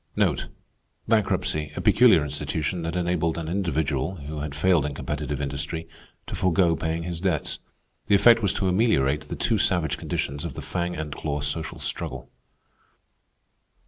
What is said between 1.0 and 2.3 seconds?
Bankruptcy—a peculiar